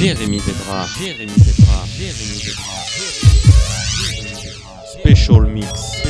Jérémy 0.00 0.38
Zebra. 0.40 0.86
Jérémy 0.98 1.32
Zebra. 1.36 1.84
Jérémy 1.98 2.36
Zebra. 2.40 2.72
Special 4.98 5.42
Mix. 5.44 6.09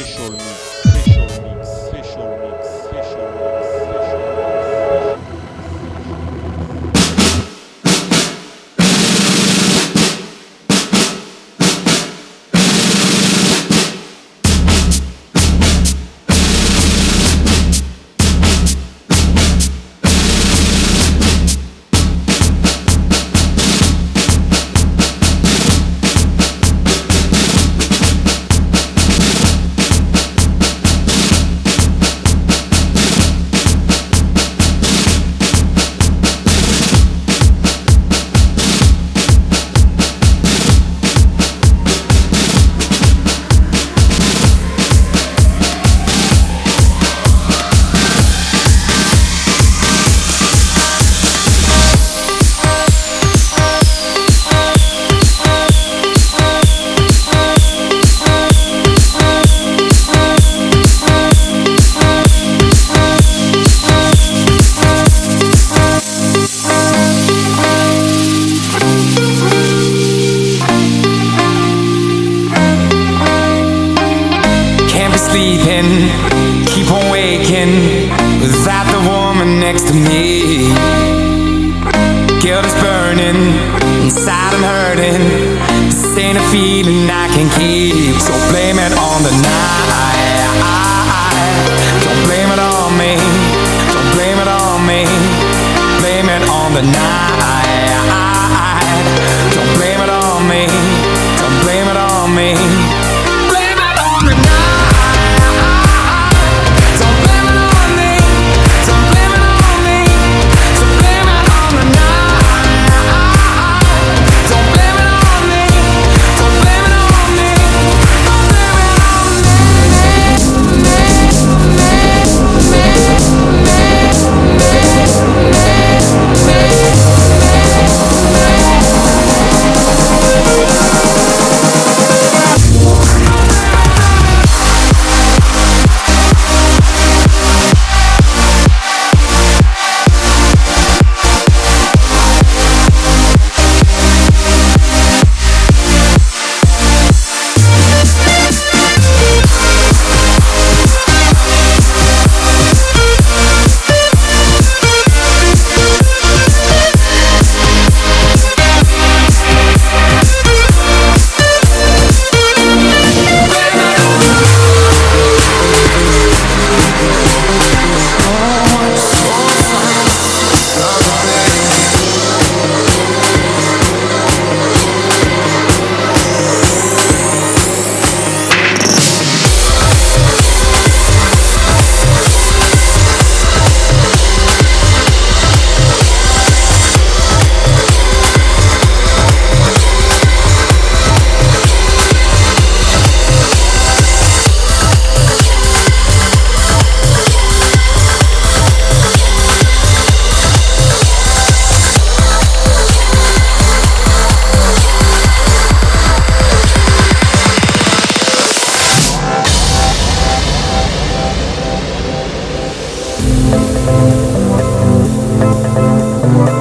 Thank 216.23 216.49
you. 216.49 216.60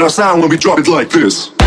Our 0.00 0.08
sound 0.08 0.40
when 0.40 0.48
we 0.48 0.56
drop 0.56 0.78
it 0.78 0.88
like 0.88 1.10
this. 1.10 1.61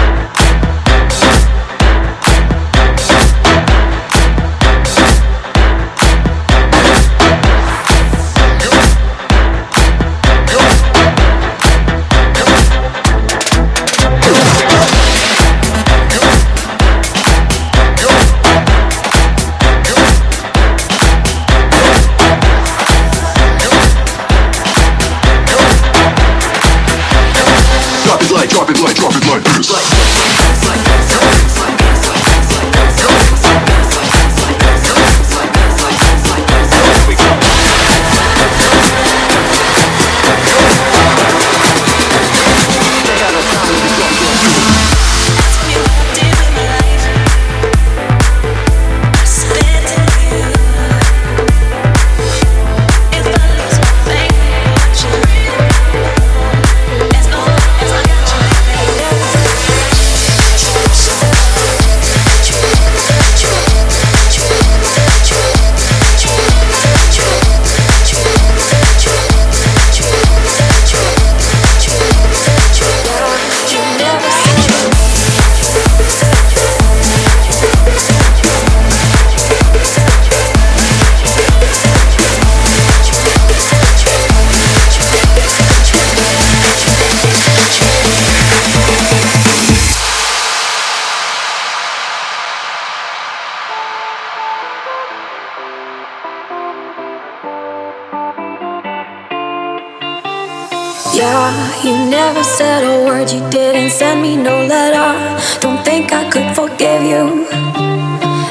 You 101.35 102.09
never 102.09 102.43
said 102.45 102.81
a 102.85 103.05
word, 103.05 103.29
you 103.29 103.41
didn't 103.49 103.89
send 103.89 104.21
me 104.21 104.37
no 104.37 104.65
letter. 104.65 105.11
Don't 105.59 105.83
think 105.83 106.13
I 106.13 106.29
could 106.31 106.55
forgive 106.55 107.03
you. 107.03 107.45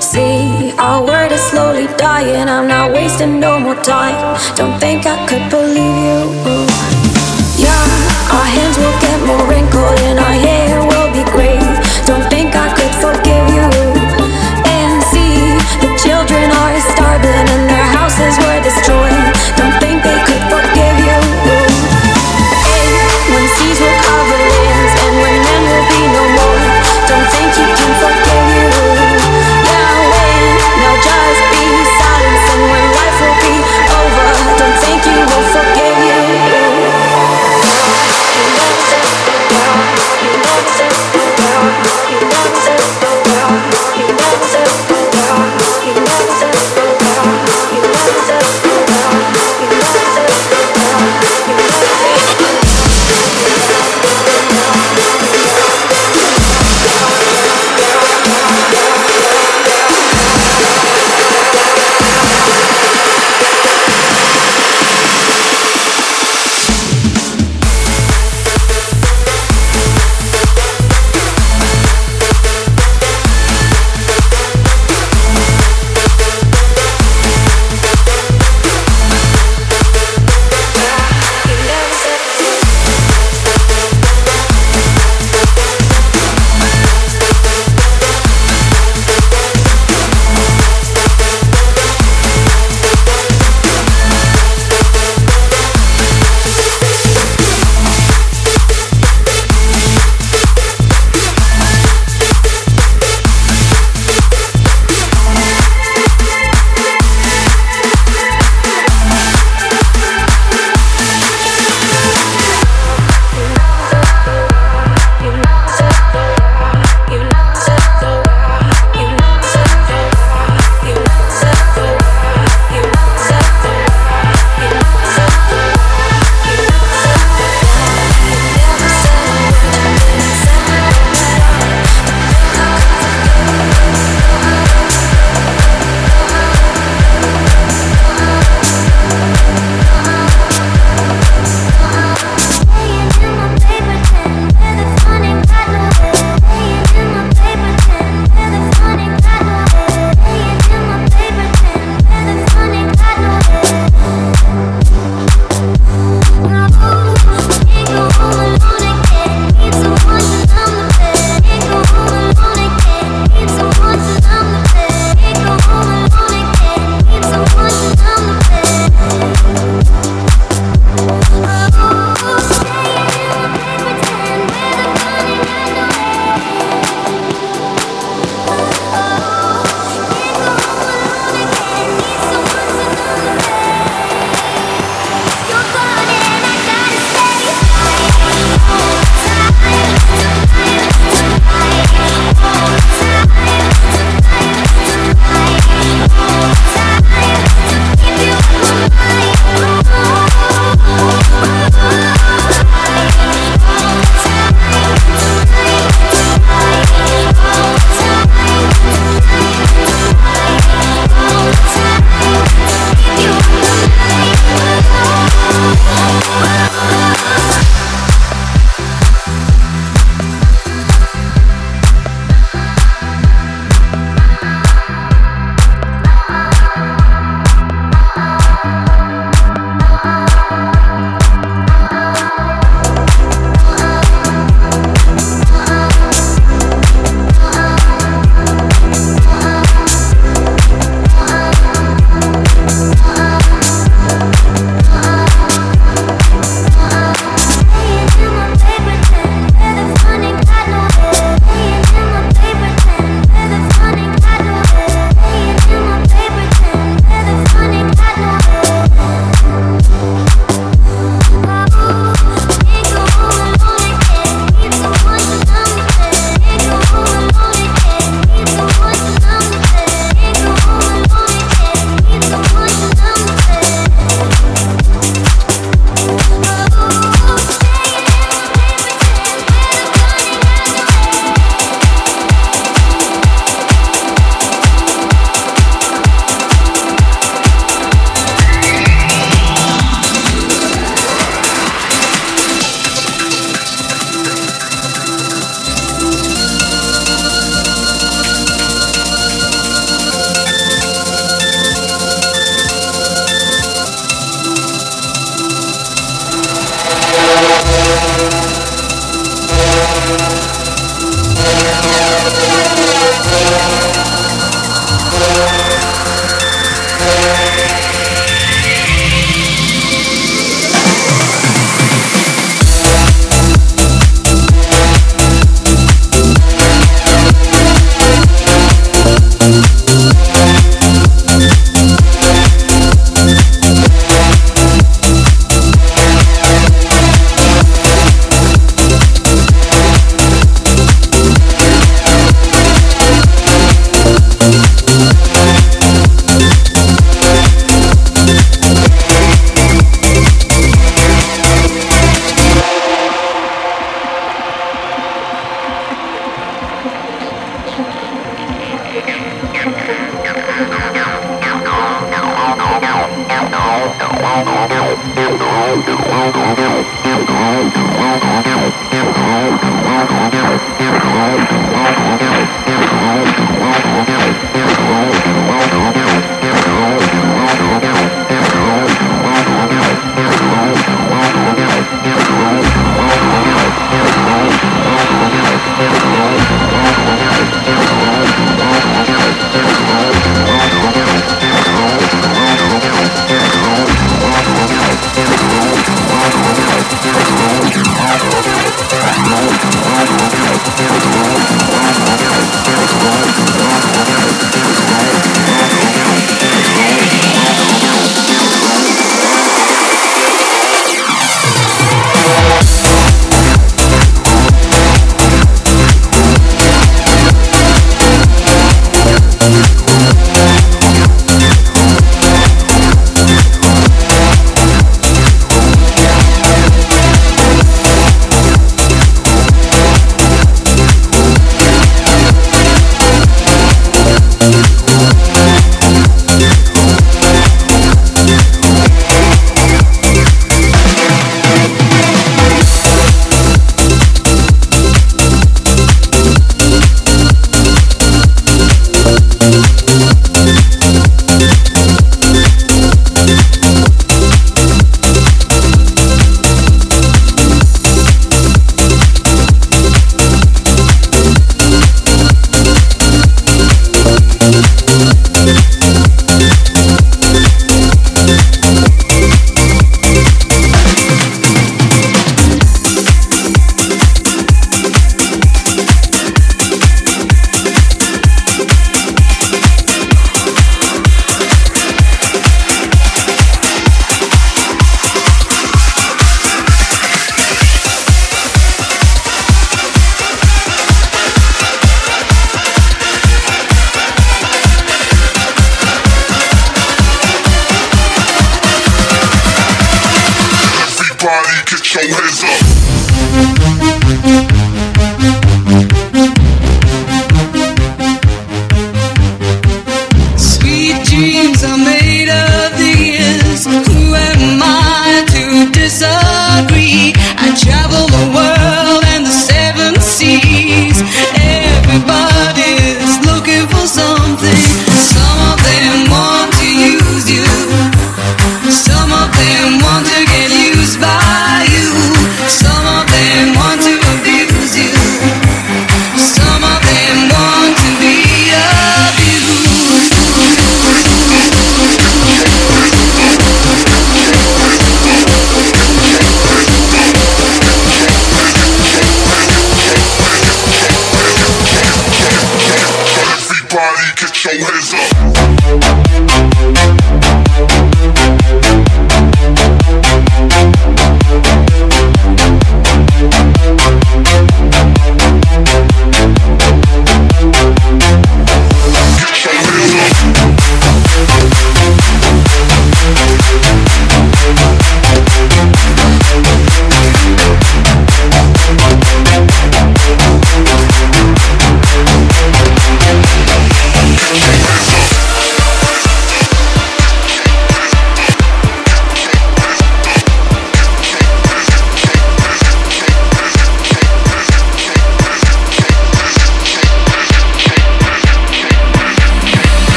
See, 0.00 0.72
our 0.78 1.04
word 1.04 1.30
is 1.30 1.42
slowly 1.42 1.88
dying, 1.98 2.48
I'm 2.48 2.66
not 2.66 2.90
wasting 2.92 3.38
no 3.38 3.60
more 3.60 3.76
time. 3.82 4.16
Don't 4.56 4.80
think 4.80 5.04
I 5.04 5.26
could 5.28 5.50
believe 5.50 5.96
you. 6.08 6.20
Yeah, 7.60 7.84
our 8.32 8.48
hands 8.56 8.78
will 8.78 8.98
get 9.04 9.18
more 9.28 9.44
wrinkled 9.46 10.00
and 10.08 10.18
our 10.18 10.36
hair 10.46 10.79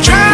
just 0.00 0.10
how 0.10 0.27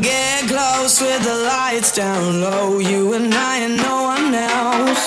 Get 0.00 0.46
close 0.46 1.00
with 1.00 1.22
the 1.24 1.34
lights 1.34 1.90
down 1.92 2.42
low. 2.42 2.78
You 2.80 3.14
and 3.14 3.32
I 3.32 3.58
and 3.58 3.78
no 3.78 4.02
one 4.02 4.34
else. 4.34 5.05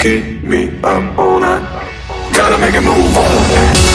Keep 0.00 0.44
me 0.44 0.70
up 0.82 1.18
all 1.18 1.40
night. 1.40 1.62
Gotta 2.32 2.56
make 2.58 2.74
a 2.74 2.80
move 2.80 3.16
on. 3.18 3.89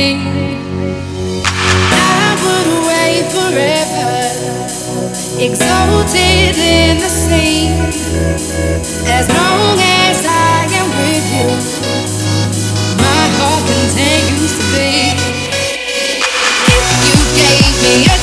I 0.00 0.06
would 2.44 2.70
wait 2.86 3.26
forever, 3.34 4.14
exalted 5.42 6.54
in 6.56 6.98
the 6.98 7.08
sea. 7.08 7.66
As 9.10 9.26
long 9.28 9.74
as 9.74 10.24
I 10.24 10.68
am 10.78 10.88
with 11.02 11.26
you, 11.34 11.50
my 13.02 13.24
heart 13.38 13.64
continues 13.66 14.54
to 14.54 14.64
be. 14.70 15.18
If 16.70 16.98
you 17.10 17.22
gave 17.34 17.74
me 17.82 17.94
a 18.06 18.18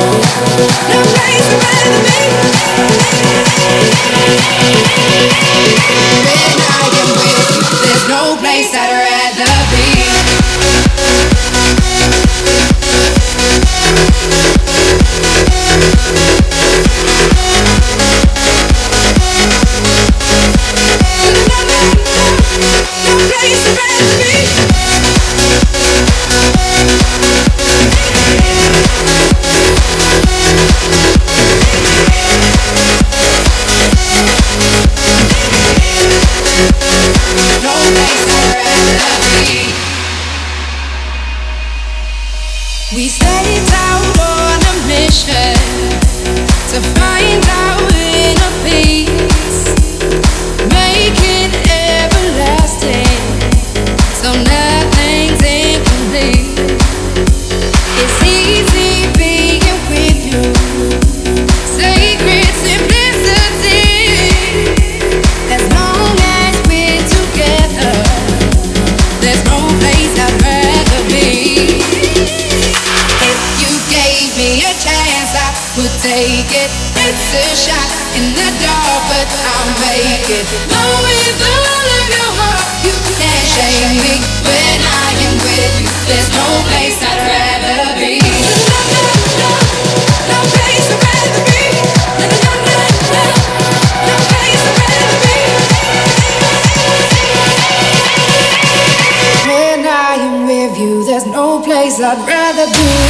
Then 0.00 0.08
I 6.60 6.90
can. 6.94 7.29
You. 102.72 103.00